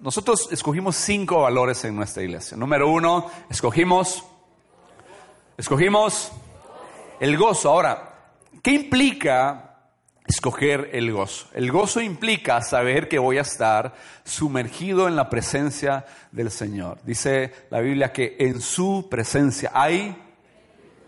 [0.00, 2.56] nosotros escogimos cinco valores en nuestra iglesia.
[2.56, 4.24] Número uno, escogimos,
[5.56, 6.32] escogimos
[7.20, 7.70] el gozo.
[7.70, 8.32] Ahora,
[8.62, 9.70] ¿qué implica
[10.30, 11.48] escoger el gozo.
[11.54, 13.94] El gozo implica saber que voy a estar
[14.24, 16.98] sumergido en la presencia del Señor.
[17.04, 20.16] Dice la Biblia que en su presencia hay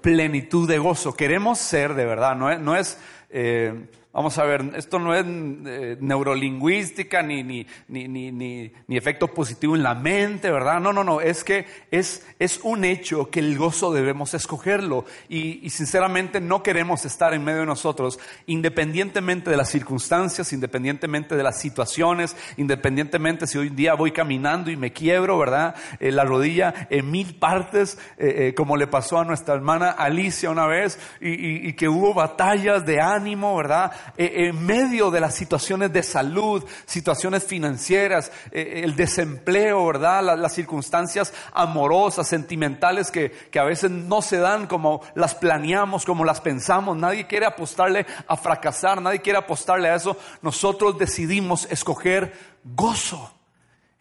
[0.00, 1.14] plenitud de gozo.
[1.14, 2.98] Queremos ser de verdad, no es, no es
[3.30, 9.74] eh, Vamos a ver, esto no es eh, neurolingüística ni, ni, ni, ni, efecto positivo
[9.74, 10.80] en la mente, ¿verdad?
[10.80, 15.64] No, no, no, es que es, es un hecho que el gozo debemos escogerlo y,
[15.66, 21.42] y, sinceramente no queremos estar en medio de nosotros, independientemente de las circunstancias, independientemente de
[21.42, 25.74] las situaciones, independientemente si hoy en día voy caminando y me quiebro, ¿verdad?
[26.00, 30.66] Eh, la rodilla en mil partes, eh, como le pasó a nuestra hermana Alicia una
[30.66, 34.01] vez y, y que hubo batallas de ánimo, ¿verdad?
[34.16, 40.36] Eh, en medio de las situaciones de salud, situaciones financieras, eh, el desempleo, ¿verdad?
[40.36, 46.24] Las, circunstancias amorosas, sentimentales que, que a veces no se dan como las planeamos, como
[46.24, 46.96] las pensamos.
[46.96, 50.16] Nadie quiere apostarle a fracasar, nadie quiere apostarle a eso.
[50.42, 52.32] Nosotros decidimos escoger
[52.64, 53.41] gozo.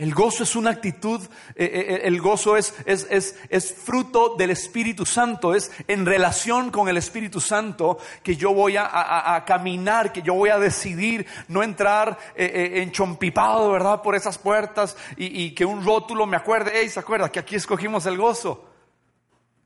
[0.02, 1.22] El gozo es una actitud,
[1.54, 6.08] eh, eh, eh, el gozo es, es, es, es, fruto del Espíritu Santo, es en
[6.08, 11.28] relación con el Espíritu Santo que yo voy a, caminar, que yo voy a decidir
[11.50, 14.02] no entrar enchompipado, ¿verdad?
[14.02, 17.56] Por esas puertas y, y, que un rótulo me acuerde, hey, ¿se acuerda que aquí
[17.56, 18.71] escogimos el gozo?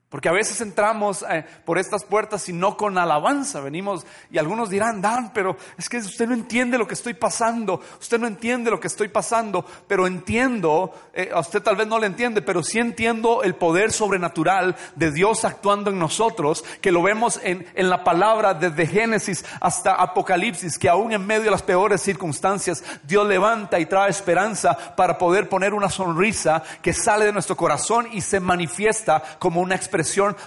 [0.10, 3.60] Porque a veces entramos eh, por estas puertas y no con alabanza.
[3.60, 7.82] Venimos y algunos dirán, Dan, pero es que usted no entiende lo que estoy pasando.
[8.00, 9.66] Usted no entiende lo que estoy pasando.
[9.88, 13.92] Pero entiendo, eh, a usted tal vez no le entiende, pero sí entiendo el poder
[13.92, 19.44] sobrenatural de Dios actuando en nosotros, que lo vemos en, en la palabra desde Génesis
[19.60, 24.78] hasta Apocalipsis, que aún en medio de las peores circunstancias, Dios levanta y trae esperanza
[24.96, 29.74] para poder poner una sonrisa que sale de nuestro corazón y se manifiesta como una
[29.76, 29.95] experiencia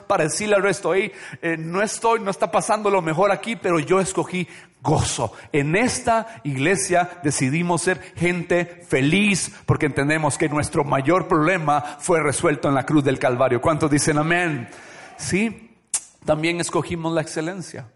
[0.06, 3.78] para decirle al resto, hey, eh, no estoy, no está pasando lo mejor aquí, pero
[3.78, 4.46] yo escogí
[4.82, 5.32] gozo.
[5.52, 12.68] En esta iglesia decidimos ser gente feliz porque entendemos que nuestro mayor problema fue resuelto
[12.68, 13.60] en la cruz del Calvario.
[13.60, 14.68] ¿Cuántos dicen amén?
[15.16, 15.76] Sí,
[16.24, 17.88] también escogimos la excelencia.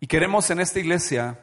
[0.00, 1.38] Y queremos en esta iglesia,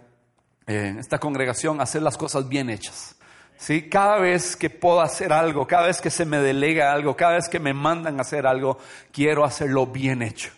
[0.68, 3.16] en esta congregación, hacer las cosas bien hechas.
[3.60, 3.90] ¿Sí?
[3.90, 7.48] Cada vez que puedo hacer algo, cada vez que se me delega algo, cada vez
[7.48, 8.80] que me mandan a hacer algo,
[9.12, 10.50] quiero hacerlo bien hecho.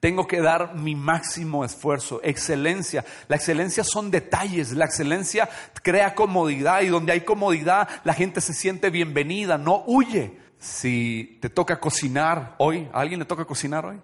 [0.00, 3.04] Tengo que dar mi máximo esfuerzo, excelencia.
[3.28, 5.48] La excelencia son detalles, la excelencia
[5.82, 10.38] crea comodidad y donde hay comodidad la gente se siente bienvenida, no huye.
[10.58, 14.00] Si te toca cocinar hoy, ¿a alguien le toca cocinar hoy?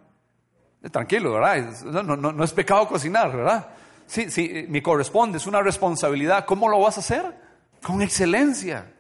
[0.83, 1.73] Eh, tranquilo, ¿verdad?
[1.85, 3.69] No, no, no es pecado cocinar, ¿verdad?
[4.07, 6.45] Sí, sí, me corresponde, es una responsabilidad.
[6.47, 7.46] ¿Cómo lo vas a hacer?
[7.87, 8.93] Con excelencia.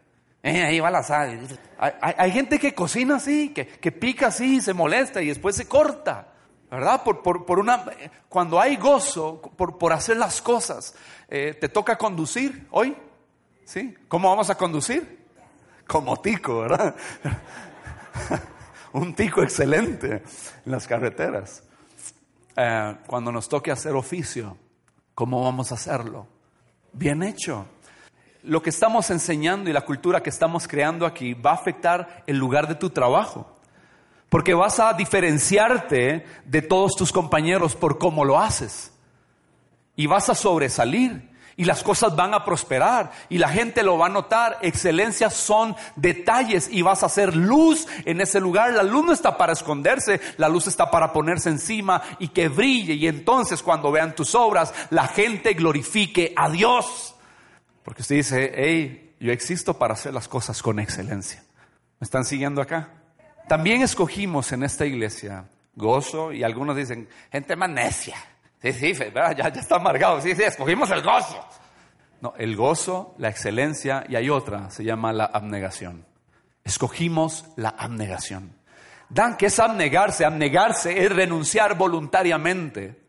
[0.45, 1.41] Eh, ahí va la sal.
[1.77, 6.33] Hay, gente que cocina así, que, pica así, se molesta y después se corta.
[6.71, 7.03] ¿Verdad?
[7.03, 7.85] Por, por, una,
[8.29, 10.95] cuando hay gozo por, por hacer las cosas,
[11.29, 12.97] eh, ¿te toca conducir hoy?
[13.65, 13.97] ¿Sí?
[14.07, 15.27] ¿Cómo vamos a conducir?
[15.87, 16.95] Como tico, ¿verdad?
[18.93, 20.23] Un tico excelente
[20.65, 21.65] en las carreteras.
[22.57, 24.57] Eh, cuando nos toque hacer oficio,
[25.15, 26.29] ¿cómo vamos a hacerlo?
[26.93, 27.67] Bien hecho
[28.47, 32.39] lo que estamos enseñando y la cultura que estamos creando aquí va a afectar el
[32.39, 33.53] lugar de tu trabajo.
[34.29, 38.93] Porque vas a diferenciarte de todos tus compañeros por cómo lo haces.
[39.97, 41.34] Y vas a sobresalir.
[41.59, 43.12] Y las cosas van a prosperar.
[43.29, 44.59] Y la gente lo va a notar.
[44.63, 46.69] Excelencias son detalles.
[46.71, 48.73] Y vas a hacer luz en ese lugar.
[48.75, 50.21] La luz no está para esconderse.
[50.37, 52.95] La luz está para ponerse encima y que brille.
[52.95, 57.16] Y entonces cuando vean tus obras, la gente glorifique a Dios.
[57.87, 61.45] Porque usted dice, hey, yo existo para hacer las cosas con excelencia.
[62.01, 62.89] ¿Me están siguiendo acá?
[63.47, 65.45] También escogimos en esta iglesia
[65.77, 68.17] gozo y algunos dicen, gente más necia.
[68.61, 70.21] Sí, sí, Ya, ya está amargado.
[70.21, 71.47] Sí, sí, escogimos el gozo.
[72.21, 76.05] No, el gozo, la excelencia y hay otra, se llama la abnegación.
[76.65, 78.51] Escogimos la abnegación.
[79.09, 80.25] Dan, ¿qué es abnegarse?
[80.25, 83.06] Abnegarse es renunciar voluntariamente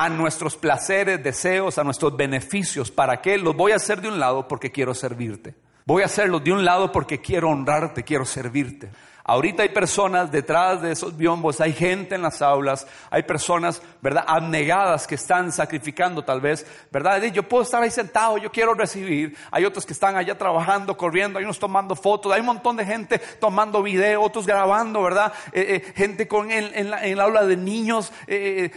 [0.00, 2.90] a nuestros placeres, deseos, a nuestros beneficios.
[2.90, 3.36] ¿Para qué?
[3.36, 5.56] Los voy a hacer de un lado porque quiero servirte.
[5.84, 8.90] Voy a hacerlos de un lado porque quiero honrarte, quiero servirte.
[9.28, 14.24] Ahorita hay personas detrás de esos biombos, hay gente en las aulas, hay personas, ¿verdad?,
[14.26, 17.22] abnegadas que están sacrificando tal vez, ¿verdad?
[17.24, 19.36] Yo puedo estar ahí sentado, yo quiero recibir.
[19.50, 22.86] Hay otros que están allá trabajando, corriendo, hay unos tomando fotos, hay un montón de
[22.86, 25.30] gente tomando video, otros grabando, ¿verdad?
[25.52, 28.70] Eh, eh, gente con en, en, el aula de niños, eh,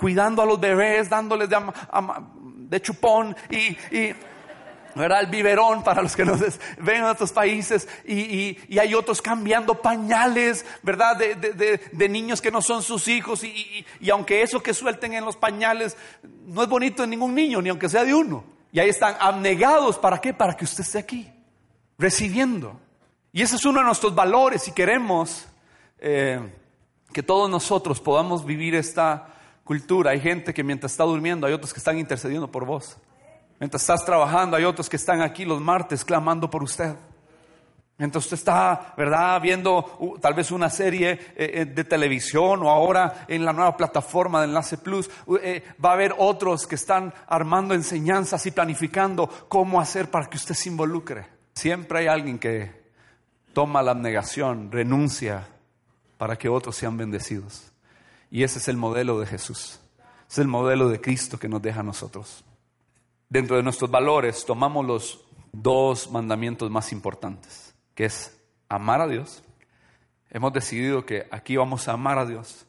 [0.00, 1.58] cuidando a los bebés, dándoles de,
[2.42, 4.16] de chupón y, y
[4.96, 5.20] ¿verdad?
[5.20, 10.64] El biberón para los que nos ven en otros países y, hay otros cambiando pañales,
[10.82, 11.16] ¿verdad?
[11.16, 15.96] De, niños que no son sus hijos y, aunque eso que suelten en los pañales
[16.46, 18.44] no es bonito en ningún niño, ni aunque sea de uno.
[18.72, 20.32] Y ahí están abnegados, ¿para qué?
[20.32, 21.30] Para que usted esté aquí,
[21.98, 22.80] recibiendo.
[23.32, 25.46] Y ese es uno de nuestros valores y queremos
[25.98, 26.40] eh,
[27.12, 29.28] que todos nosotros podamos vivir esta
[29.64, 30.12] cultura.
[30.12, 32.96] Hay gente que mientras está durmiendo, hay otros que están intercediendo por vos.
[33.58, 36.94] Mientras estás trabajando, hay otros que están aquí los martes clamando por usted.
[37.98, 42.68] Mientras usted está, ¿verdad?, viendo uh, tal vez una serie eh, eh, de televisión o
[42.68, 46.74] ahora en la nueva plataforma de Enlace Plus, uh, eh, va a haber otros que
[46.74, 51.26] están armando enseñanzas y planificando cómo hacer para que usted se involucre.
[51.54, 52.70] Siempre hay alguien que
[53.54, 55.48] toma la abnegación, renuncia
[56.18, 57.72] para que otros sean bendecidos.
[58.30, 59.80] Y ese es el modelo de Jesús.
[60.28, 62.44] Es el modelo de Cristo que nos deja a nosotros.
[63.28, 69.42] Dentro de nuestros valores tomamos los dos mandamientos más importantes, que es amar a Dios.
[70.30, 72.66] Hemos decidido que aquí vamos a amar a Dios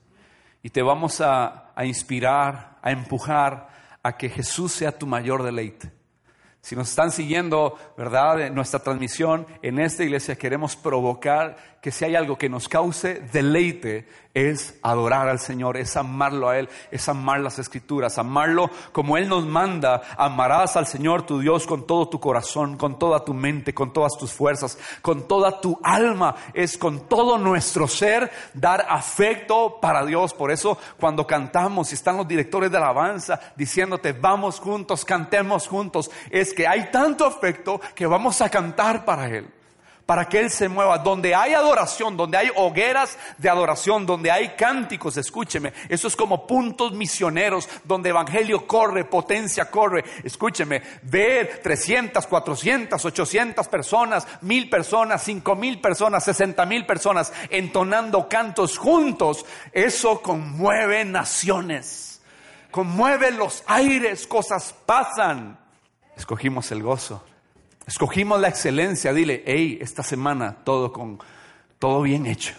[0.63, 3.69] y te vamos a, a inspirar, a empujar
[4.01, 5.91] a que Jesús sea tu mayor deleite.
[6.61, 12.17] Si nos están siguiendo, ¿verdad?, nuestra transmisión en esta iglesia, queremos provocar que si hay
[12.17, 17.39] algo que nos cause deleite, es adorar al Señor, es amarlo a Él, es amar
[17.39, 20.01] las escrituras, amarlo como Él nos manda.
[20.17, 24.17] Amarás al Señor tu Dios con todo tu corazón, con toda tu mente, con todas
[24.17, 26.35] tus fuerzas, con toda tu alma.
[26.53, 30.33] Es con todo nuestro ser dar afecto para Dios.
[30.33, 36.11] Por eso cuando cantamos y están los directores de alabanza diciéndote, vamos juntos, cantemos juntos,
[36.29, 39.53] es que hay tanto afecto que vamos a cantar para Él
[40.07, 40.97] para que Él se mueva.
[40.97, 46.47] Donde hay adoración, donde hay hogueras de adoración, donde hay cánticos, escúcheme, eso es como
[46.47, 50.03] puntos misioneros, donde Evangelio corre, potencia corre.
[50.23, 58.29] Escúcheme, ver 300, 400, 800 personas, mil personas, cinco mil personas, 60 mil personas entonando
[58.29, 62.21] cantos juntos, eso conmueve naciones,
[62.71, 65.59] conmueve los aires, cosas pasan.
[66.15, 67.21] Escogimos el gozo
[67.87, 69.13] Escogimos la excelencia.
[69.13, 71.19] Dile, hey, esta semana todo con,
[71.79, 72.53] todo bien hecho.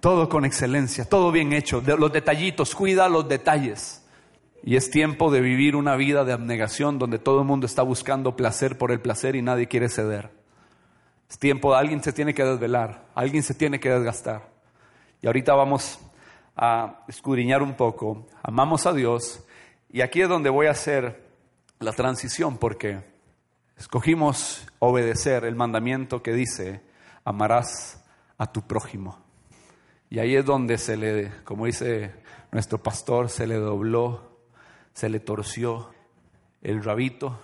[0.00, 1.80] Todo con excelencia, todo bien hecho.
[1.80, 4.04] Los detallitos, cuida los detalles.
[4.64, 8.34] Y es tiempo de vivir una vida de abnegación donde todo el mundo está buscando
[8.34, 10.30] placer por el placer y nadie quiere ceder.
[11.30, 14.50] Es tiempo de alguien se tiene que desvelar, alguien se tiene que desgastar.
[15.22, 16.00] Y ahorita vamos
[16.56, 18.26] a escudriñar un poco.
[18.42, 19.44] Amamos a Dios
[19.90, 21.24] y aquí es donde voy a hacer
[21.78, 23.13] la transición porque
[23.76, 26.82] Escogimos obedecer el mandamiento que dice,
[27.24, 28.04] amarás
[28.38, 29.18] a tu prójimo.
[30.10, 32.14] Y ahí es donde se le, como dice
[32.52, 34.38] nuestro pastor, se le dobló,
[34.92, 35.90] se le torció
[36.62, 37.40] el rabito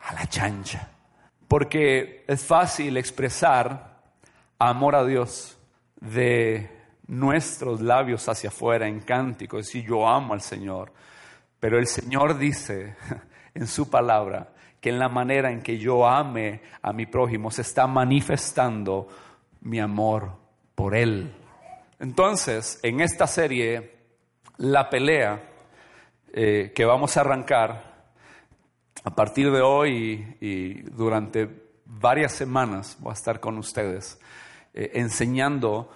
[0.00, 0.90] a la chancha.
[1.46, 4.02] Porque es fácil expresar
[4.58, 5.56] amor a Dios
[6.00, 10.92] de nuestros labios hacia afuera en cántico, decir yo amo al Señor.
[11.60, 12.96] Pero el Señor dice
[13.54, 17.62] en su palabra, que en la manera en que yo ame a mi prójimo se
[17.62, 19.08] está manifestando
[19.60, 20.32] mi amor
[20.74, 21.32] por él.
[21.98, 23.98] Entonces, en esta serie,
[24.56, 25.42] la pelea
[26.32, 27.90] eh, que vamos a arrancar
[29.04, 31.48] a partir de hoy y, durante
[31.84, 34.20] varias semanas voy a estar con ustedes
[34.74, 35.90] eh, enseñando,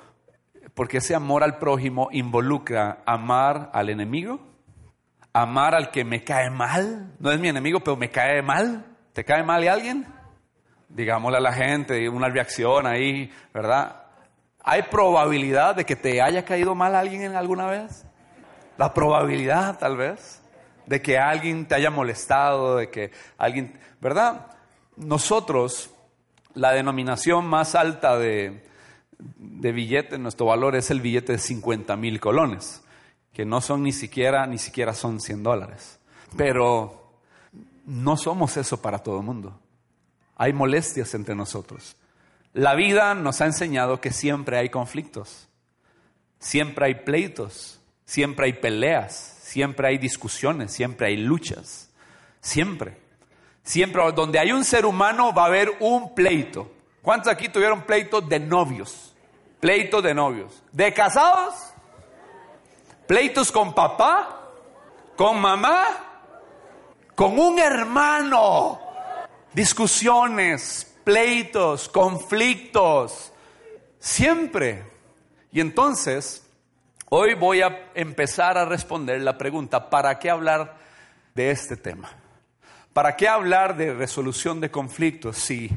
[0.74, 4.40] porque ese amor al prójimo involucra amar al enemigo,
[5.34, 8.86] amar al que me cae mal, no es mi enemigo, pero me cae mal.
[9.12, 10.06] ¿Te cae mal alguien?
[10.88, 14.02] Digámosle a la gente, una reacción ahí, ¿verdad?
[14.62, 18.06] ¿Hay probabilidad de que te haya caído mal alguien en alguna vez?
[18.78, 20.40] La probabilidad, tal vez,
[20.86, 24.46] de que alguien te haya molestado, de que alguien, ¿verdad?
[24.96, 25.90] Nosotros,
[26.54, 28.64] la denominación más alta de,
[29.18, 32.83] de billete, nuestro valor es el billete de 50 mil colones
[33.34, 35.98] que no son ni siquiera, ni siquiera son 100 dólares.
[36.36, 37.12] Pero
[37.84, 39.60] no somos eso para todo el mundo.
[40.36, 41.96] Hay molestias entre nosotros.
[42.52, 45.48] La vida nos ha enseñado que siempre hay conflictos,
[46.38, 51.90] siempre hay pleitos, siempre hay peleas, siempre hay discusiones, siempre hay luchas,
[52.40, 53.02] siempre.
[53.64, 56.70] Siempre donde hay un ser humano va a haber un pleito.
[57.02, 59.16] ¿Cuántos aquí tuvieron pleito de novios?
[59.58, 60.62] Pleito de novios.
[60.70, 61.73] ¿De casados?
[63.06, 64.50] Pleitos con papá,
[65.16, 65.84] con mamá,
[67.14, 68.80] con un hermano.
[69.52, 73.32] Discusiones, pleitos, conflictos.
[73.98, 74.84] Siempre.
[75.52, 76.46] Y entonces,
[77.10, 80.76] hoy voy a empezar a responder la pregunta, ¿para qué hablar
[81.34, 82.10] de este tema?
[82.92, 85.70] ¿Para qué hablar de resolución de conflictos si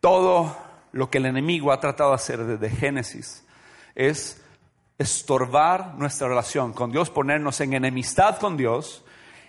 [0.00, 0.56] todo
[0.92, 3.44] lo que el enemigo ha tratado de hacer desde Génesis
[3.94, 4.42] es
[4.98, 9.04] estorbar nuestra relación con Dios, ponernos en enemistad con Dios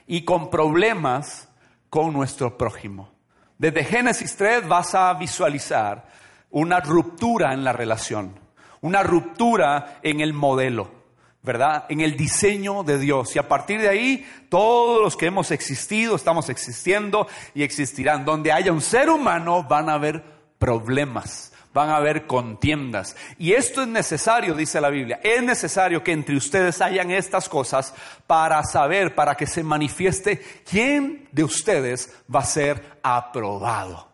[0.07, 1.49] y con problemas
[1.89, 3.11] con nuestro prójimo?
[3.57, 6.07] Desde Génesis 3 vas a visualizar
[6.51, 8.39] una ruptura en la relación,
[8.81, 10.99] una ruptura en el modelo.
[11.41, 11.85] ¿verdad?
[11.89, 13.35] En el diseño de Dios.
[13.35, 18.25] Y a partir de ahí, todos los que hemos existido, estamos existiendo y existirán.
[18.25, 20.23] Donde haya un ser humano, van a haber
[20.57, 23.15] problemas, van a haber contiendas.
[23.37, 25.19] Y esto es necesario, dice la Biblia.
[25.23, 27.93] Es necesario que entre ustedes hayan estas cosas
[28.27, 34.09] para saber, para que se manifieste quién de ustedes va a ser aprobado.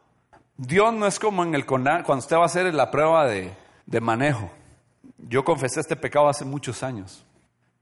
[0.58, 3.52] Dios no es como en el cuando usted va a hacer la prueba de,
[3.86, 4.50] de manejo.
[5.18, 7.26] Yo confesé este pecado hace muchos años.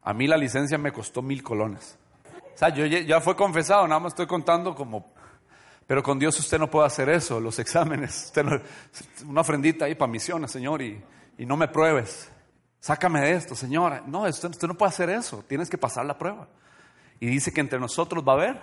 [0.01, 1.97] A mí la licencia me costó mil colones.
[2.53, 5.12] O sea, yo ya fue confesado, nada más estoy contando como...
[5.87, 8.31] Pero con Dios usted no puede hacer eso, los exámenes.
[9.25, 11.01] una ofrendita ahí para misiones, Señor, y,
[11.39, 12.29] no me pruebes.
[12.79, 14.03] Sácame de esto, Señora.
[14.05, 16.47] No, usted, usted no puede hacer eso, tienes que pasar la prueba.
[17.19, 18.61] Y dice que entre nosotros va a haber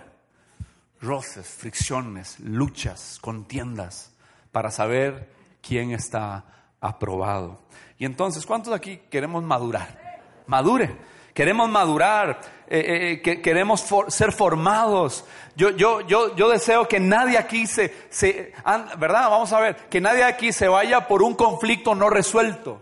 [1.01, 4.11] roces, fricciones, luchas, contiendas,
[4.51, 6.45] para saber quién está
[6.79, 7.61] aprobado.
[7.97, 10.21] Y entonces, ¿cuántos aquí queremos madurar?
[10.47, 10.95] Madure.
[11.33, 15.25] Queremos madurar, eh, eh, queremos ser formados.
[15.55, 18.53] Yo, yo, yo, yo deseo que nadie aquí se, se,
[18.97, 19.29] ¿verdad?
[19.29, 22.81] Vamos a ver, que nadie aquí se vaya por un conflicto no resuelto.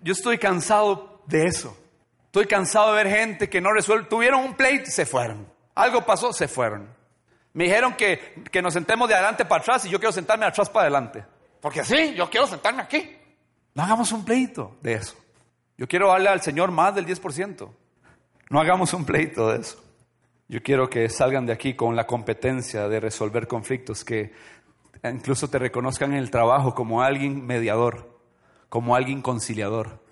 [0.00, 1.76] Yo estoy cansado de eso.
[2.26, 4.08] Estoy cansado de ver gente que no resuelve.
[4.08, 5.46] Tuvieron un pleito y se fueron.
[5.74, 6.88] Algo pasó, se fueron.
[7.52, 10.70] Me dijeron que, que nos sentemos de adelante para atrás y yo quiero sentarme atrás
[10.70, 11.24] para adelante.
[11.60, 13.16] Porque así, yo quiero sentarme aquí.
[13.74, 15.21] No hagamos un pleito de eso.
[15.82, 17.68] Yo quiero darle al Señor más del 10%.
[18.50, 19.82] No hagamos un pleito de eso.
[20.46, 24.32] Yo quiero que salgan de aquí con la competencia de resolver conflictos, que
[25.02, 28.20] incluso te reconozcan en el trabajo como alguien mediador,
[28.68, 30.04] como alguien conciliador,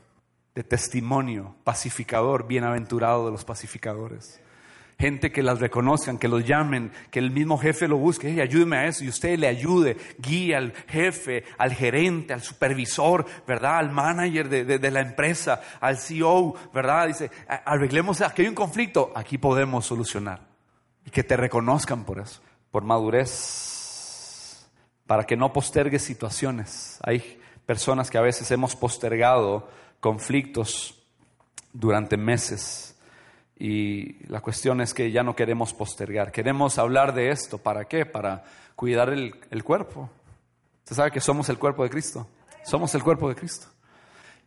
[0.57, 4.41] de testimonio, pacificador, bienaventurado de los pacificadores
[5.01, 8.87] gente que las reconozcan, que los llamen, que el mismo jefe lo busque, ayúdeme a
[8.87, 13.79] eso, y usted le ayude, guíe al jefe, al gerente, al supervisor, ¿verdad?
[13.79, 17.07] Al manager de, la empresa, al CEO, ¿verdad?
[17.07, 20.47] Dice, arreglemos, aquí hay un conflicto, aquí podemos solucionar.
[21.07, 24.69] Y que te reconozcan por eso, por madurez,
[25.07, 26.99] para que no postergues situaciones.
[27.03, 29.67] Hay personas que a veces hemos postergado
[29.99, 31.03] conflictos
[31.73, 33.00] durante meses
[33.61, 37.59] y la cuestión es que ya no queremos postergar, queremos hablar de esto.
[37.59, 38.07] ¿Para qué?
[38.07, 38.43] Para
[38.75, 40.09] cuidar el, cuerpo.
[40.79, 42.27] Usted sabe que somos el cuerpo de Cristo.
[42.65, 43.67] Somos el cuerpo de Cristo.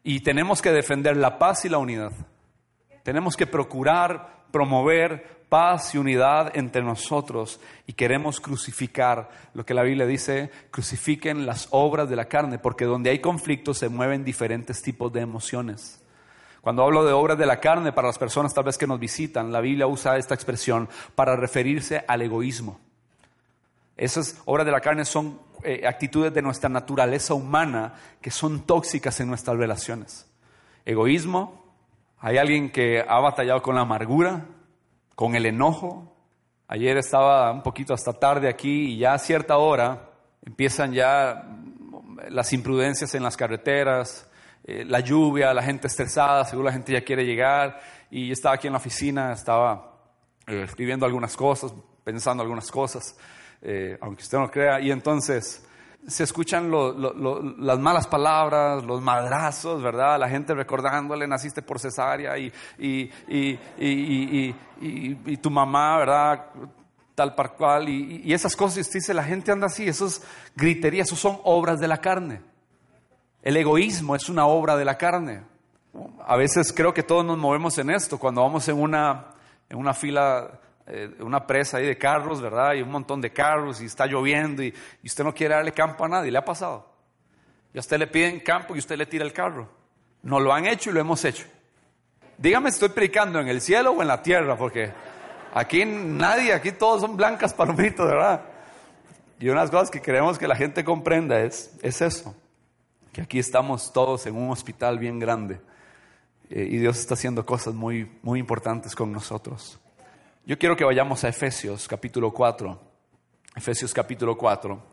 [0.03, 2.12] Y tenemos que defender la paz y la unidad.
[3.03, 9.84] Tenemos que procurar promover paz y unidad entre nosotros y queremos crucificar lo que la
[9.84, 14.82] Biblia dice, crucifiquen las obras de la carne, porque donde hay conflicto se mueven diferentes
[14.82, 16.02] tipos de emociones.
[16.63, 19.51] Cuando hablo de obras de la carne, para las personas tal vez que nos visitan,
[19.51, 22.79] la Biblia usa esta expresión para referirse al egoísmo.
[23.98, 29.20] Esas obras de la carne son eh, actitudes de nuestra naturaleza humana que son tóxicas
[29.20, 30.25] en nuestras relaciones.
[30.86, 31.65] Egoísmo,
[32.20, 34.46] hay alguien que ha batallado con la amargura,
[35.15, 36.15] con el enojo.
[36.70, 40.12] Ayer estaba un poquito hasta tarde aquí y ya a cierta hora
[40.46, 41.46] empiezan ya
[42.29, 44.29] las imprudencias en las carreteras,
[44.65, 47.79] eh, la lluvia, la gente estresada, seguro la gente ya quiere llegar.
[48.10, 49.98] Y yo estaba aquí en la oficina, estaba
[50.48, 53.17] eh, escribiendo algunas cosas, pensando algunas cosas,
[53.62, 54.79] eh, aunque usted no crea.
[54.79, 55.65] Y entonces
[56.08, 60.20] se escuchan las malas palabras, los madrazos, ¿verdad?
[60.20, 66.46] La gente recordándole, naciste por cesárea y, y, y, y tu mamá, ¿verdad?
[67.15, 67.89] Tal par cual.
[67.89, 70.22] Y, esas cosas, dice, la gente anda así, esos
[70.55, 72.52] griterías, esos son obras de la carne.
[73.43, 75.41] El egoísmo es una obra de la carne.
[76.25, 79.25] A veces creo que todos nos movemos en esto, cuando vamos en una,
[79.69, 82.73] en una fila, eh, una presa ahí de carros, ¿verdad?
[82.73, 84.73] Y un montón de carros y está lloviendo y,
[85.03, 86.89] usted no quiere darle campo a nadie, le ha pasado.
[87.73, 89.67] Y a usted le piden campo y usted le tira el carro.
[90.21, 91.45] No lo han hecho y lo hemos hecho.
[92.38, 94.91] Dígame estoy predicando en el cielo o en la tierra, porque
[95.53, 98.41] aquí nadie, aquí todos son blancas palomitas, ¿verdad?
[99.38, 102.33] Y unas cosas que queremos que la gente comprenda es, es eso
[103.13, 105.62] que aquí estamos todos en un hospital bien grande
[106.50, 109.79] eh, y Dios está haciendo cosas muy, muy importantes con nosotros.
[110.46, 112.82] Yo quiero que vayamos a Efesios capítulo 4,
[113.55, 114.84] Efesios capítulo 4,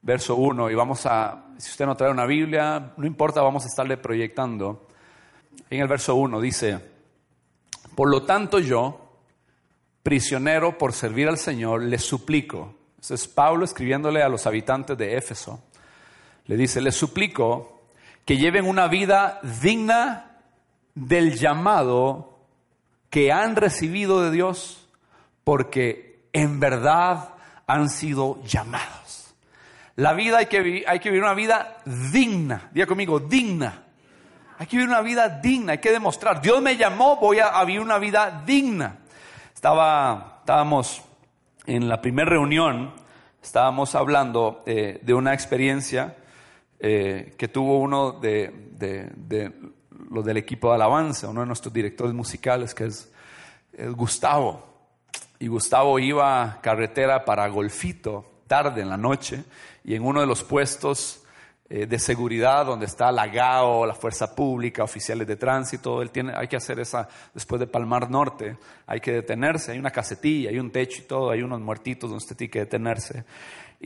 [0.00, 3.68] verso 1, y vamos a, si usted no trae una Biblia, no importa, vamos a
[3.68, 4.86] estarle proyectando.
[5.68, 6.78] En el verso 1 dice,
[7.96, 9.18] por lo tanto yo,
[10.04, 12.76] prisionero por servir al Señor, les suplico.
[13.00, 15.60] Es Pablo escribiéndole a los habitantes de Éfeso.
[16.46, 17.82] Le dice, les suplico
[18.24, 20.40] que lleven una vida digna
[20.94, 22.38] del llamado
[23.10, 24.88] que han recibido de Dios,
[25.44, 27.30] porque en verdad
[27.66, 29.34] han sido llamados.
[29.96, 32.68] La vida hay que, hay que vivir una vida digna.
[32.72, 33.84] Diga conmigo, digna.
[34.58, 36.40] Hay que vivir una vida digna, hay que demostrar.
[36.40, 38.98] Dios me llamó, voy a, vivir una vida digna.
[39.54, 41.02] Estaba, estábamos
[41.66, 42.92] en la primera reunión,
[43.42, 46.16] estábamos hablando eh, de una experiencia
[46.86, 48.52] eh, que tuvo uno de,
[50.10, 53.10] los del equipo de alabanza, uno de nuestros directores musicales, que es,
[53.96, 54.62] Gustavo.
[55.38, 59.44] Y Gustavo iba carretera para Golfito, tarde en la noche,
[59.82, 61.24] y en uno de los puestos
[61.70, 66.34] eh, de seguridad donde está la GAO, la Fuerza Pública, oficiales de tránsito, él tiene,
[66.36, 70.58] hay que hacer esa, después de Palmar Norte, hay que detenerse, hay una casetilla, hay
[70.58, 73.24] un techo y todo, hay unos muertitos donde usted tiene que detenerse.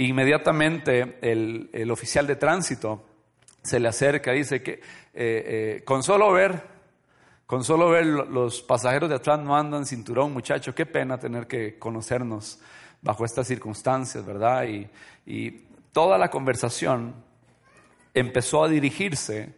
[0.00, 3.04] Inmediatamente el, el oficial de tránsito
[3.62, 4.80] se le acerca y dice que eh,
[5.14, 6.62] eh, con solo ver,
[7.46, 11.80] con solo ver los pasajeros de atrás no andan cinturón, muchacho, qué pena tener que
[11.80, 12.60] conocernos
[13.02, 14.68] bajo estas circunstancias, ¿verdad?
[14.68, 14.88] Y,
[15.26, 15.50] y
[15.92, 17.16] toda la conversación
[18.14, 19.56] empezó a dirigirse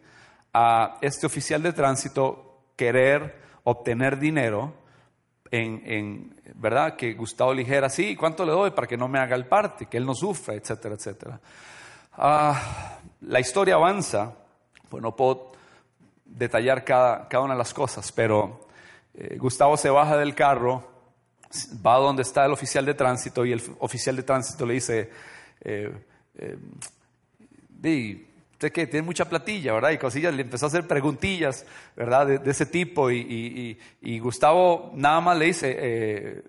[0.54, 4.72] a este oficial de tránsito querer obtener dinero
[5.50, 6.96] en, ¿verdad?
[6.96, 9.86] Que Gustavo le dijera, sí, ¿cuánto le doy para que no me haga el parte,
[9.86, 11.40] que él no sufra, etcétera, etcétera?
[12.12, 14.34] Ah, la historia avanza,
[14.88, 15.52] pues no puedo
[16.24, 18.68] detallar cada, cada una de las cosas, pero
[19.14, 20.88] eh, Gustavo se baja del carro,
[21.84, 25.10] va donde está el oficial de tránsito y el oficial de tránsito le dice,
[25.60, 25.92] eh,
[26.36, 26.58] eh,
[28.60, 29.92] usted que tiene mucha platilla, ¿verdad?
[29.92, 31.64] Y cosillas, le empezó a hacer preguntillas,
[31.96, 32.26] ¿verdad?
[32.26, 33.10] De, ese tipo.
[33.10, 33.78] Y,
[34.20, 36.42] Gustavo nada más le dice, eh,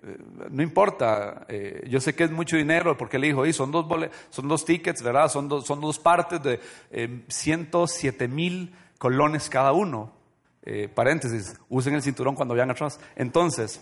[0.50, 3.86] no importa, eh, yo sé que es mucho dinero, porque le dijo, y son dos,
[4.30, 5.30] son dos tickets, ¿verdad?
[5.30, 6.60] Son dos, son dos partes de
[7.30, 10.12] 107 eh, mil colones cada uno.
[10.94, 13.00] paréntesis, usen el cinturón cuando vayan atrás.
[13.16, 13.82] Entonces,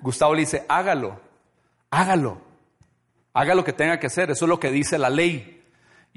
[0.00, 1.20] Gustavo le dice, hágalo,
[1.90, 2.40] hágalo,
[3.34, 5.57] haga lo que tenga que hacer, eso es lo que dice la ley.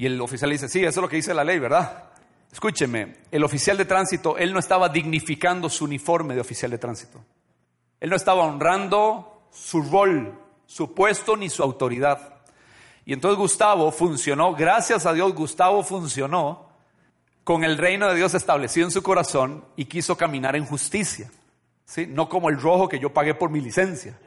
[0.01, 2.05] Y el oficial dice, sí, eso es lo que dice la ley, ¿verdad?
[2.51, 7.23] Escúcheme, el oficial de tránsito, él no estaba dignificando su uniforme de oficial de tránsito.
[7.99, 12.39] Él no estaba honrando su rol, su puesto ni su autoridad.
[13.05, 16.67] Y entonces Gustavo funcionó, gracias a Dios Gustavo funcionó
[17.43, 21.29] con el reino de Dios establecido en su corazón y quiso caminar en justicia.
[21.85, 22.07] ¿sí?
[22.07, 24.17] No como el rojo que yo pagué por mi licencia.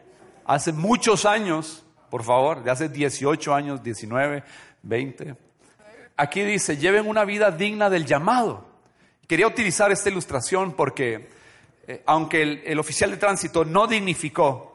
[0.45, 4.45] Hace muchos años, por favor, de hace 18 años, 19,
[4.85, 5.37] 20,
[6.17, 8.67] aquí dice, lleven una vida digna del llamado.
[9.27, 11.29] Quería utilizar esta ilustración porque
[11.87, 14.73] eh, aunque el, oficial de tránsito no dignificó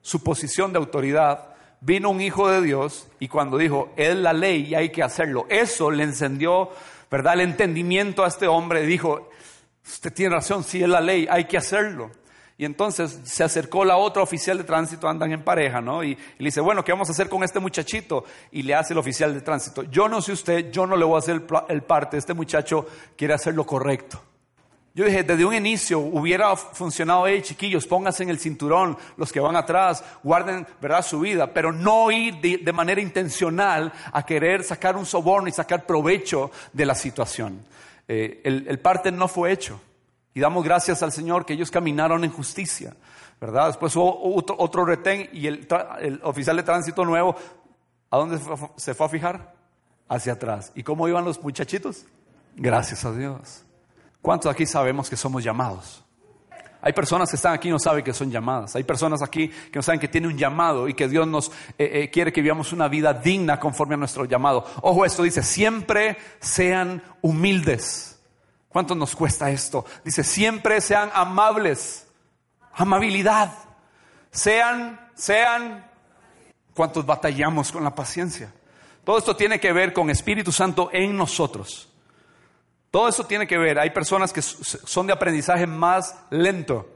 [0.00, 4.68] su posición de autoridad, vino un hijo de Dios y cuando dijo, es la ley
[4.68, 6.70] y hay que hacerlo, eso le encendió,
[7.10, 8.86] ¿verdad?, el entendimiento a este hombre.
[8.86, 9.28] Dijo,
[9.84, 12.10] usted tiene razón, si es la ley, hay que hacerlo.
[12.60, 16.04] Y entonces se acercó la otra oficial de tránsito, andan en pareja, ¿no?
[16.04, 18.26] Y, le dice, bueno, ¿qué vamos a hacer con este muchachito?
[18.52, 21.16] Y le hace el oficial de tránsito, yo no sé usted, yo no le voy
[21.16, 24.20] a hacer el, parte, este muchacho quiere hacer lo correcto.
[24.92, 29.40] Yo dije, desde un inicio hubiera funcionado, hey chiquillos, pónganse en el cinturón, los que
[29.40, 34.98] van atrás, guarden, ¿verdad?, su vida, pero no ir de, manera intencional a querer sacar
[34.98, 37.64] un soborno y sacar provecho de la situación.
[38.06, 39.80] Eh, el parte no fue hecho.
[40.34, 42.94] Y damos gracias al Señor que ellos caminaron en justicia,
[43.40, 43.68] ¿verdad?
[43.68, 45.66] Después hubo otro, retén y el,
[46.22, 47.34] oficial de tránsito nuevo,
[48.10, 48.38] ¿a dónde
[48.76, 49.54] se fue a fijar?
[50.08, 50.72] Hacia atrás.
[50.74, 52.04] ¿Y cómo iban los muchachitos?
[52.56, 53.64] Gracias a Dios.
[54.22, 56.04] ¿Cuántos aquí sabemos que somos llamados?
[56.82, 58.74] Hay personas que están aquí y no saben que son llamadas.
[58.74, 61.90] Hay personas aquí que no saben que tiene un llamado y que Dios nos eh,
[61.92, 64.64] eh, quiere que vivamos una vida digna conforme a nuestro llamado.
[64.82, 68.19] Ojo, esto dice, siempre sean humildes
[68.70, 69.84] ¿Cuánto nos cuesta esto?
[70.04, 72.06] Dice, siempre sean amables.
[72.72, 73.52] Amabilidad.
[74.30, 75.90] Sean, sean.
[76.72, 78.54] ¿Cuántos batallamos con la paciencia?
[79.04, 81.92] Todo esto tiene que ver con Espíritu Santo en nosotros.
[82.92, 83.76] Todo eso tiene que ver.
[83.80, 86.88] Hay personas que son de aprendizaje más lento.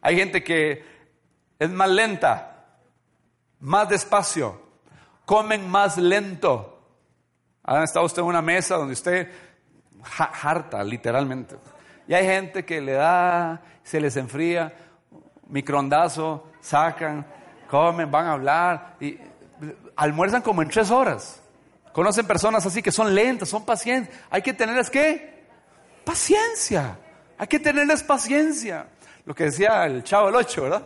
[0.00, 0.84] Hay gente que
[1.58, 2.78] es más lenta,
[3.58, 4.62] más despacio,
[5.24, 6.76] comen más lento.
[7.64, 9.49] ¿Ha estado usted en una mesa donde usted
[10.42, 11.56] harta, literalmente.
[12.06, 14.72] Y hay gente que le da, se les enfría,
[15.48, 17.26] microondazo, sacan,
[17.68, 19.18] comen, van a hablar y
[19.96, 21.40] almuerzan como en tres horas.
[21.92, 24.14] Conocen personas así que son lentas, son pacientes.
[24.30, 25.44] Hay que tenerles qué?
[26.04, 26.98] Paciencia.
[27.36, 28.86] Hay que tenerles paciencia.
[29.24, 30.82] Lo que decía el chavo del ocho, ¿verdad?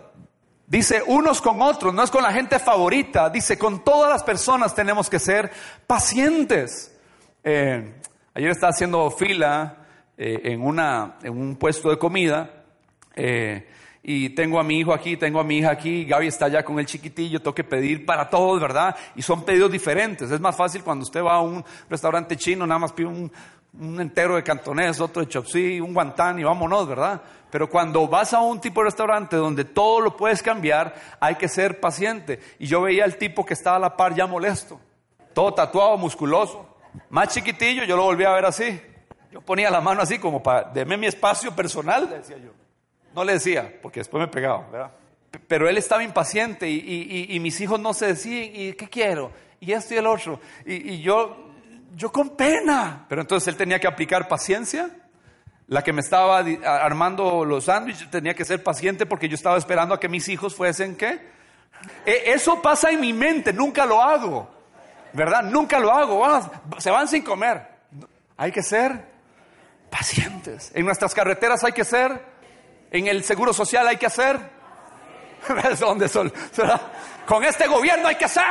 [0.67, 3.29] Dice, unos con otros, no es con la gente favorita.
[3.29, 5.51] Dice, con todas las personas tenemos que ser
[5.87, 6.97] pacientes.
[7.43, 8.01] Eh,
[8.35, 9.77] ayer estaba haciendo fila
[10.19, 12.65] eh, en, una, en un puesto de comida.
[13.15, 13.69] Eh,
[14.03, 16.79] y tengo a mi hijo aquí, tengo a mi hija aquí, Gaby está allá con
[16.79, 18.95] el chiquitillo, tengo que pedir para todos, ¿verdad?
[19.17, 20.31] Y son pedidos diferentes.
[20.31, 23.33] Es más fácil cuando usted va a un restaurante chino, nada más pide un,
[23.81, 27.23] un entero de cantonés, otro de chopsí, un guantán y vámonos, ¿verdad?
[27.51, 31.49] Pero cuando vas a un tipo de restaurante donde todo lo puedes cambiar, hay que
[31.49, 32.41] ser paciente.
[32.59, 34.79] Y yo veía al tipo que estaba a la par ya molesto,
[35.33, 36.74] todo tatuado, musculoso,
[37.11, 38.81] más chiquitillo, yo lo volví a ver así.
[39.31, 42.53] Yo ponía la mano así como para, deme mi espacio personal, decía yo.
[43.15, 44.93] No le decía, porque después me pegaba.
[45.49, 49.33] Pero él estaba impaciente y, mis hijos no se decían, ¿y qué quiero?
[49.61, 50.41] Y esto y el otro.
[50.67, 51.51] Y, yo,
[51.95, 53.07] yo con pena.
[53.09, 54.91] Pero entonces él tenía que aplicar paciencia.
[55.67, 59.95] La que me estaba armando los sándwiches tenía que ser paciente porque yo estaba esperando
[59.95, 61.21] a que mis hijos fuesen qué.
[62.05, 64.54] E, eso pasa en mi mente, nunca lo hago.
[65.15, 65.45] ¿Verdad?
[65.45, 66.23] Nunca lo hago.
[66.79, 67.67] se van sin comer.
[68.37, 69.07] Hay que ser
[69.91, 70.71] pacientes.
[70.75, 72.35] En nuestras carreteras hay que ser
[72.95, 74.39] en el seguro social hay que hacer.
[75.81, 76.33] ¿Dónde son?
[77.27, 78.45] Con este gobierno hay que ser.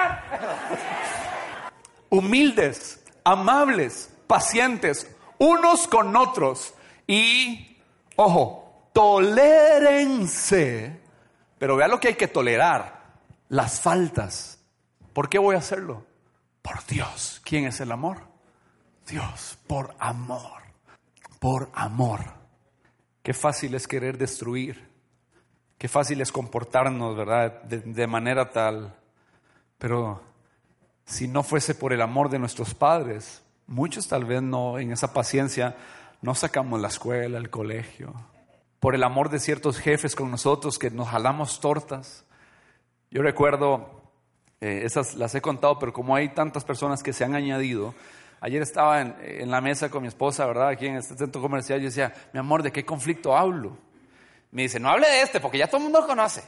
[2.10, 6.74] Humildes, amables, pacientes, unos con otros.
[7.08, 7.78] Y,
[8.18, 11.00] ojo, tolérense.
[11.58, 13.02] Pero vea lo que hay que tolerar.
[13.48, 14.60] Las faltas.
[15.14, 16.06] ¿Por qué voy a hacerlo?
[16.64, 17.42] Por Dios.
[17.44, 18.22] ¿Quién es el amor?
[19.08, 20.64] Dios, por amor.
[21.40, 22.22] Por amor.
[23.22, 24.90] Qué fácil es querer destruir.
[25.78, 27.62] Qué fácil es comportarnos, ¿verdad?
[27.64, 28.96] De, manera tal.
[29.78, 30.24] Pero
[31.06, 35.14] si no fuese por el amor de nuestros padres, muchos tal vez no, en esa
[35.14, 35.76] paciencia,
[36.22, 38.14] no sacamos la escuela, el colegio.
[38.80, 42.26] Por el amor de ciertos jefes con nosotros que nos jalamos tortas.
[43.12, 44.03] Yo recuerdo,
[44.64, 47.94] eh, esas las he contado, pero como hay tantas personas que se han añadido,
[48.44, 50.68] Ayer estaba en, la mesa con mi esposa, ¿verdad?
[50.68, 51.80] Aquí en este centro comercial.
[51.80, 53.78] Yo decía, mi amor, ¿de qué conflicto hablo?
[54.52, 56.44] Me dice, no hable de este, porque ya todo el mundo lo conoce.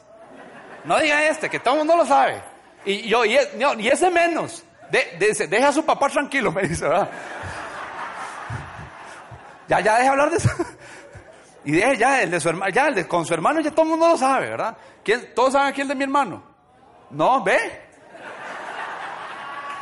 [0.84, 2.44] No diga este, que todo el mundo lo sabe.
[2.84, 3.38] Y yo, y,
[3.88, 4.66] ese menos.
[4.92, 7.10] De, deja a su papá tranquilo, me dice, ¿verdad?
[9.70, 10.50] Ya, ya deja hablar de eso.
[11.64, 13.84] Y deje ya el de su hermano, ya el de con su hermano ya todo
[13.84, 14.76] el mundo lo sabe, ¿verdad?
[15.02, 16.44] ¿Quién, ¿Todos saben aquí el de mi hermano?
[17.12, 17.85] No, ve.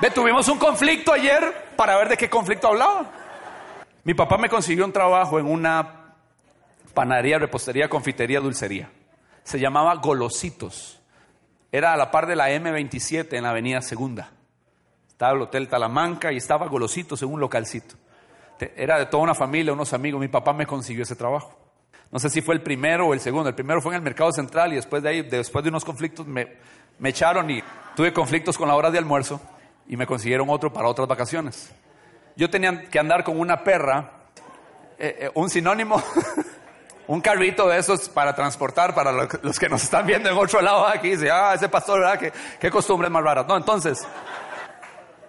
[0.03, 3.09] Ve, tuvimos un conflicto ayer para ver de qué conflicto hablaba.
[4.03, 6.17] Mi papá me consiguió un trabajo en una
[6.93, 8.91] panadería, repostería, confitería, dulcería.
[9.45, 10.99] Se llamaba Golositos.
[11.71, 14.29] Era a la par de la M27 en la avenida Segunda.
[15.07, 17.95] Estaba el Hotel Talamanca y estaba Golositos en un localcito.
[18.75, 20.19] Era de toda una familia, unos amigos.
[20.19, 21.57] Mi papá me consiguió ese trabajo.
[22.11, 23.47] No sé si fue el primero o el segundo.
[23.47, 26.27] El primero fue en el mercado central y después de ahí, después de unos conflictos,
[26.27, 26.57] me,
[26.99, 27.63] me echaron y
[27.95, 29.39] tuve conflictos con la hora de almuerzo
[29.87, 31.71] y me consiguieron otro para otras vacaciones.
[32.35, 34.11] Yo tenía que andar con una perra,
[34.97, 36.01] eh, eh, un sinónimo,
[37.07, 40.87] un carrito de esos para transportar para los que nos están viendo en otro lado
[40.87, 41.11] aquí.
[41.11, 42.19] Dice, ah, ese pastor, ¿verdad?
[42.19, 43.45] Qué, qué costumbres más raras.
[43.47, 44.07] No, entonces,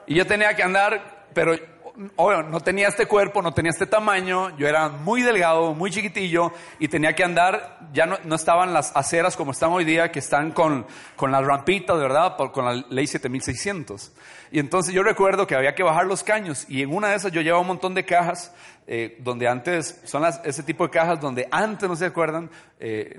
[0.06, 1.54] y yo tenía que andar, pero
[1.96, 6.88] no tenía este cuerpo, no tenía este tamaño, yo era muy delgado, muy chiquitillo y
[6.88, 10.86] tenía que andar, ya no, estaban las aceras como están hoy día, que están con,
[11.14, 12.36] con las rampitas, ¿verdad?
[12.52, 14.12] con la ley 7600.
[14.50, 17.32] Y entonces yo recuerdo que había que bajar los caños y en una de esas
[17.32, 18.52] yo llevaba un montón de cajas,
[18.86, 23.18] eh, donde antes, son las, ese tipo de cajas donde antes, no se acuerdan, eh,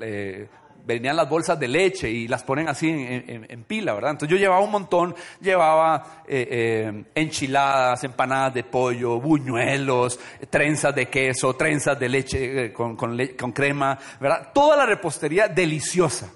[0.00, 0.48] eh,
[0.84, 4.12] venían las bolsas de leche y las ponen así en, pila, ¿verdad?
[4.12, 10.20] Entonces yo llevaba un montón, llevaba eh, eh, enchiladas, empanadas de pollo, buñuelos,
[10.50, 14.50] trenzas de queso, trenzas de leche eh, con, con, crema, ¿verdad?
[14.52, 16.30] Toda la repostería deliciosa.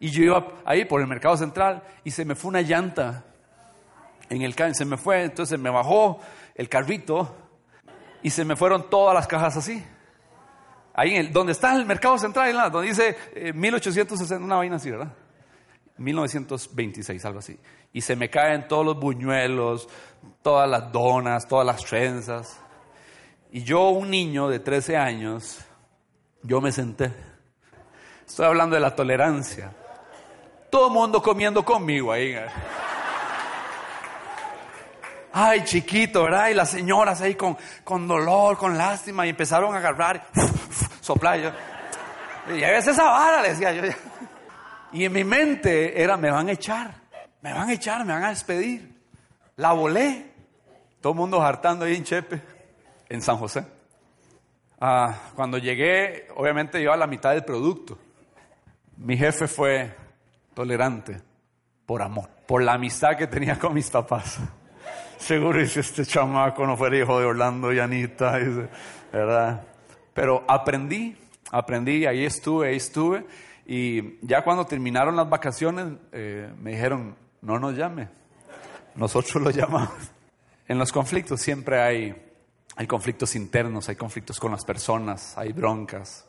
[0.00, 3.24] Y yo iba ahí por el mercado central y se me fue una llanta
[4.30, 6.20] en el carro, se me fue, entonces me bajó
[6.54, 7.34] el carrito
[8.22, 9.84] y se me fueron todas las cajas así.
[10.94, 13.16] Ahí, en donde está el mercado central, donde dice
[13.52, 15.12] 1860, eh, una vaina así, ¿verdad?
[15.96, 17.58] 1926, algo así.
[17.92, 19.88] Y se me caen todos los buñuelos,
[20.42, 22.60] todas las donas, todas las trenzas.
[23.50, 25.58] Y yo, un niño de 13 años,
[26.42, 27.12] yo me senté.
[28.26, 29.72] Estoy hablando de la tolerancia.
[30.70, 32.36] Todo el mundo comiendo conmigo ahí.
[35.32, 36.50] Ay, chiquito, ¿verdad?
[36.50, 40.28] Y las señoras ahí con, con dolor, con lástima, y empezaron a agarrar
[41.04, 41.38] soplar.
[41.38, 41.50] Yo,
[42.56, 43.82] y a veces esa vara, le decía yo.
[44.92, 46.94] Y en mi mente era, me van a echar,
[47.42, 49.02] me van a echar, me van a despedir.
[49.56, 50.32] La volé.
[51.00, 52.40] Todo el mundo hartando ahí en Chepe,
[53.08, 53.66] en San José.
[54.80, 57.98] Ah, cuando llegué, obviamente a la mitad del producto.
[58.96, 59.94] Mi jefe fue
[60.54, 61.20] tolerante
[61.84, 64.38] por amor, por la amistad que tenía con mis papás.
[65.18, 68.38] Seguro si este chamaco no fuera hijo de Orlando y Anita,
[69.12, 69.73] ¿verdad?
[70.14, 71.16] Pero aprendí,
[71.50, 73.26] aprendí, ahí estuve, ahí estuve.
[73.66, 78.08] Y ya cuando terminaron las vacaciones, eh, me dijeron, no nos llame,
[78.94, 79.92] nosotros lo llamamos.
[80.66, 82.14] En los conflictos siempre hay,
[82.74, 86.26] hay conflictos internos, hay conflictos con las personas, hay broncas.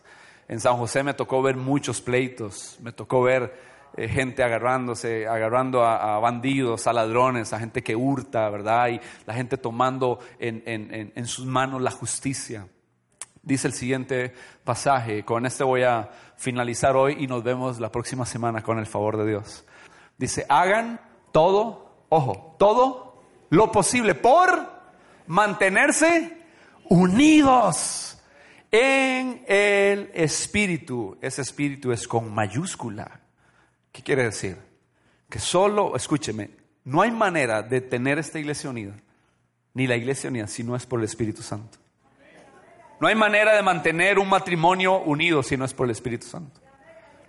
[0.49, 3.57] En San José me tocó ver muchos pleitos, me tocó ver
[3.95, 8.89] eh, gente agarrándose, agarrando a, bandidos, a ladrones, a gente que hurta, ¿verdad?
[8.89, 10.61] Y la gente tomando en,
[11.15, 12.67] en sus manos la justicia.
[13.45, 18.25] Dice el siguiente pasaje, con este voy a finalizar hoy y nos vemos la próxima
[18.25, 19.63] semana con el favor de Dios.
[20.17, 20.99] Dice, hagan
[21.31, 24.67] todo, ojo, todo lo posible por
[25.27, 26.41] mantenerse
[26.89, 28.19] unidos
[28.71, 31.15] en el espíritu.
[31.21, 33.21] Ese espíritu es con mayúscula.
[33.91, 34.57] ¿Qué quiere decir?
[35.29, 36.49] Que solo, escúcheme,
[36.83, 38.95] no hay manera de tener esta iglesia unida,
[39.75, 41.77] ni la iglesia unida, si no es por el Espíritu Santo.
[42.99, 46.61] No hay manera de mantener un matrimonio unido si no es por el Espíritu Santo.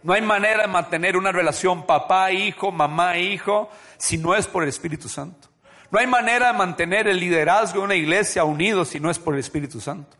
[0.02, 5.08] No hay manera de mantener una relación papá-hijo, mamá-hijo, si no es por el Espíritu
[5.08, 5.48] Santo.
[5.90, 9.34] No hay manera de mantener el liderazgo de una iglesia unido si no es por
[9.34, 10.16] el Espíritu Santo.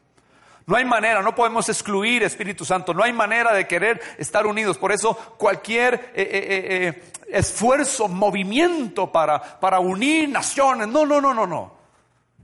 [0.67, 4.77] No hay manera, no podemos excluir Espíritu Santo, no hay manera de querer estar unidos.
[4.79, 11.33] Por eso cualquier eh, eh, eh, esfuerzo, movimiento para, para unir naciones, no, no, no,
[11.33, 11.73] no, no.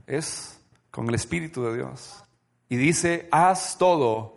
[0.07, 0.57] Es
[0.89, 2.22] con el Espíritu de Dios.
[2.73, 4.35] Y dice, haz todo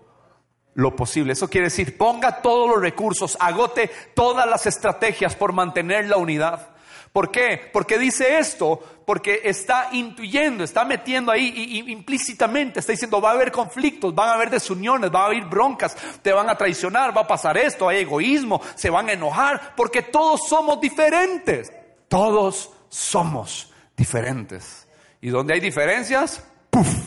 [0.75, 1.33] lo posible.
[1.33, 6.69] Eso quiere decir, ponga todos los recursos, agote todas las estrategias por mantener la unidad.
[7.15, 7.71] ¿Por qué?
[7.73, 13.33] Porque dice esto, porque está intuyendo, está metiendo ahí y, implícitamente, está diciendo, va a
[13.33, 17.23] haber conflictos, van a haber desuniones, va a haber broncas, te van a traicionar, va
[17.23, 21.73] a pasar esto, hay egoísmo, se van a enojar, porque todos somos diferentes.
[22.07, 24.87] Todos somos diferentes.
[25.23, 27.06] Y donde hay diferencias, ¡puf!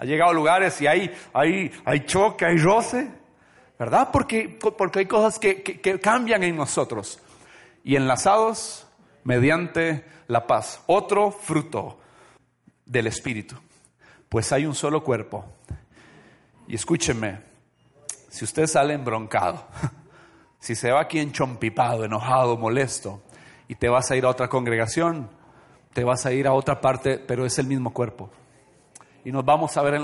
[0.00, 3.10] Ha llegado a lugares y hay, hay, hay choque, hay roce,
[3.78, 4.08] ¿verdad?
[4.10, 7.20] Porque, porque hay cosas que, que, cambian en nosotros.
[7.84, 8.86] Y enlazados
[9.24, 10.82] mediante la paz.
[10.86, 12.00] Otro fruto
[12.86, 13.56] del Espíritu.
[14.30, 15.44] Pues hay un solo cuerpo.
[16.66, 17.40] Y escúcheme,
[18.30, 19.66] si usted sale embroncado,
[20.60, 23.22] si se va aquí enchompipado, enojado, molesto,
[23.68, 25.28] y te vas a ir a otra congregación,
[25.92, 28.30] te vas a ir a otra parte, pero es el mismo cuerpo
[29.24, 29.94] y nos vamos a ver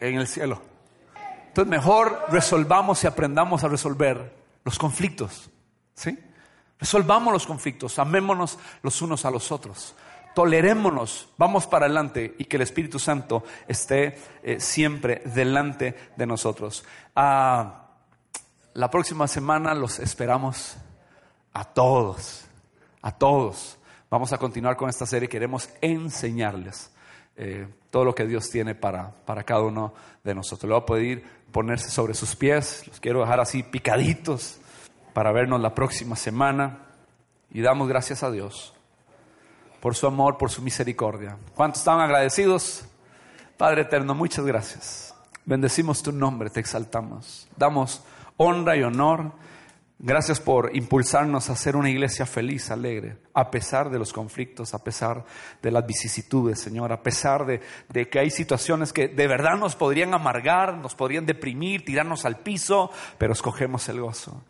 [0.00, 0.60] en, el cielo.
[1.48, 5.50] Entonces mejor resolvamos y aprendamos a resolver los conflictos.
[5.94, 6.18] ¿Sí?
[6.78, 9.94] Resolvamos los conflictos, amémonos los unos a los otros,
[10.34, 16.84] tolerémonos, vamos para adelante y que el Espíritu Santo esté eh, siempre delante de nosotros.
[17.14, 17.90] Ah,
[18.74, 20.76] la próxima semana los esperamos
[21.52, 22.46] a todos,
[23.02, 23.78] a todos.
[24.10, 26.90] Vamos a continuar con esta serie, queremos enseñarles
[27.36, 29.92] eh, todo lo que Dios tiene para, para cada uno
[30.24, 30.68] de nosotros.
[30.68, 34.58] Le voy a pedir ponerse sobre sus pies, los quiero dejar así picaditos
[35.12, 36.86] para vernos la próxima semana
[37.50, 38.72] y damos gracias a Dios
[39.80, 41.36] por su amor, por su misericordia.
[41.54, 42.84] ¿Cuántos están agradecidos?
[43.56, 45.14] Padre eterno, muchas gracias.
[45.44, 47.48] Bendecimos tu nombre, te exaltamos.
[47.56, 48.02] Damos
[48.36, 49.32] honra y honor
[50.04, 54.82] Gracias por impulsarnos a ser una iglesia feliz, alegre, a pesar de los conflictos, a
[54.82, 55.24] pesar
[55.62, 57.60] de las vicisitudes, Señor, a pesar de,
[58.08, 62.90] que hay situaciones que de verdad nos podrían amargar, nos podrían deprimir, tirarnos al piso,
[63.16, 64.42] pero escogemos el gozo.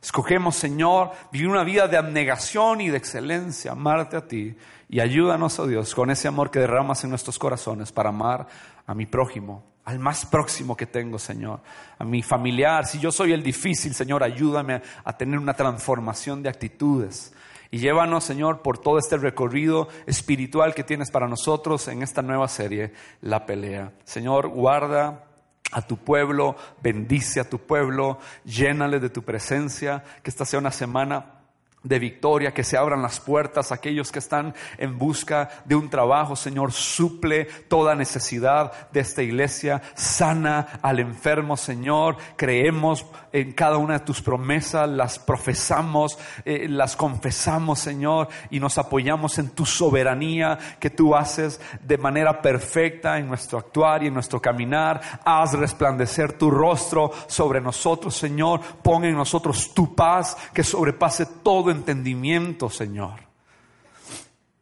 [0.00, 4.54] Escogemos, Señor, vivir una vida de abnegación y de excelencia, amarte a ti
[4.88, 8.46] y ayúdanos, oh Dios, con ese amor que derramas en nuestros corazones para amar
[8.86, 11.60] a mi prójimo, al más próximo que tengo, Señor,
[11.98, 12.86] a mi familiar.
[12.86, 17.32] Si yo soy el difícil, Señor, ayúdame a tener una transformación de actitudes.
[17.70, 22.48] Y llévanos, Señor, por todo este recorrido espiritual que tienes para nosotros en esta nueva
[22.48, 23.92] serie, La Pelea.
[24.04, 25.24] Señor, guarda
[25.72, 30.72] a tu pueblo, bendice a tu pueblo, llénale de tu presencia, que esta sea una
[30.72, 31.39] semana
[31.82, 35.88] de victoria, que se abran las puertas a aquellos que están en busca de un
[35.88, 43.78] trabajo, Señor, suple toda necesidad de esta iglesia, sana al enfermo, Señor, creemos en cada
[43.78, 49.64] una de tus promesas, las profesamos, eh, las confesamos, Señor, y nos apoyamos en tu
[49.64, 55.54] soberanía que tú haces de manera perfecta en nuestro actuar y en nuestro caminar, haz
[55.54, 62.70] resplandecer tu rostro sobre nosotros, Señor, pon en nosotros tu paz que sobrepase todo entendimiento,
[62.70, 63.20] Señor.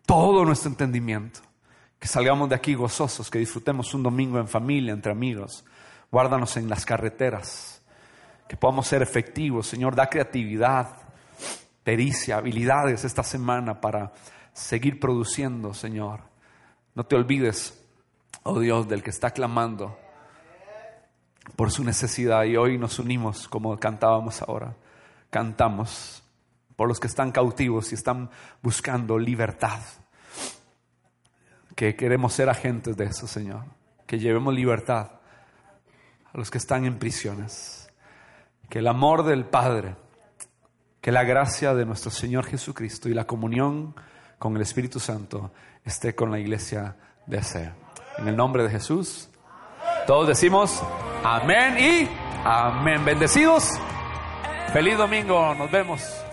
[0.07, 1.41] Todo nuestro entendimiento.
[1.99, 5.65] Que salgamos de aquí gozosos, que disfrutemos un domingo en familia, entre amigos.
[6.11, 7.83] Guárdanos en las carreteras.
[8.49, 9.67] que podamos ser efectivos.
[9.67, 10.97] Señor, da creatividad,
[11.85, 14.13] pericia, habilidades esta semana para
[14.55, 16.21] seguir produciendo, Señor.
[16.95, 17.79] No te olvides,
[18.45, 19.99] oh Dios, del que está clamando
[21.57, 24.75] por su necesidad y hoy nos unimos como cantábamos ahora.
[25.31, 26.23] Cantamos
[26.79, 28.31] por los que están cautivos y están
[28.63, 29.81] buscando libertad.
[31.75, 33.65] Que queremos ser agentes de eso, Señor.
[34.07, 35.11] Que llevemos libertad
[36.33, 37.91] a los que están en prisiones.
[38.69, 39.97] Que el amor del Padre,
[41.01, 43.97] que la gracia de nuestro Señor Jesucristo y la comunión
[44.39, 45.51] con el Espíritu Santo
[45.85, 46.95] esté con la iglesia
[47.27, 47.73] de ese.
[48.19, 49.31] En el nombre de Jesús,
[50.07, 50.81] todos decimos
[51.25, 52.09] amén y
[52.45, 53.05] amén.
[53.05, 53.69] Bendecidos.
[54.73, 55.57] Feliz domingo.
[55.57, 56.28] Nos vemos.